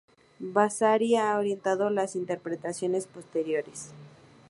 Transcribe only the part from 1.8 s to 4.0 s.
las interpretaciones posteriores.